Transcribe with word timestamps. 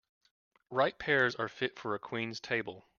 Ripe 0.71 0.97
pears 0.97 1.35
are 1.35 1.47
fit 1.47 1.77
for 1.77 1.93
a 1.93 1.99
queen's 1.99 2.39
table. 2.39 2.87